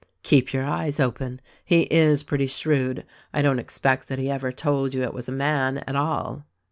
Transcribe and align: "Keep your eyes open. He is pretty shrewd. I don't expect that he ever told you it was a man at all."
"Keep 0.23 0.51
your 0.51 0.63
eyes 0.63 0.99
open. 0.99 1.39
He 1.63 1.81
is 1.81 2.23
pretty 2.23 2.47
shrewd. 2.47 3.05
I 3.35 3.43
don't 3.43 3.59
expect 3.59 4.07
that 4.07 4.17
he 4.17 4.31
ever 4.31 4.51
told 4.51 4.95
you 4.95 5.03
it 5.03 5.13
was 5.13 5.29
a 5.29 5.31
man 5.31 5.77
at 5.85 5.95
all." 5.95 6.43